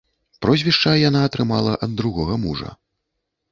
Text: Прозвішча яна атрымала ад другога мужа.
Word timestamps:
Прозвішча 0.45 0.93
яна 1.09 1.21
атрымала 1.27 1.77
ад 1.89 1.95
другога 2.01 2.41
мужа. 2.49 2.69